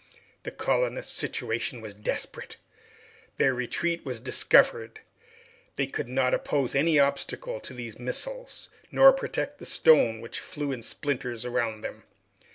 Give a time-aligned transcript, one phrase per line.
[0.41, 2.57] The colonists' situation was desperate.
[3.37, 5.01] Their retreat was discovered.
[5.75, 10.71] They could not oppose any obstacle to these missiles, nor protect the stone, which flew
[10.71, 12.01] in splinters around them.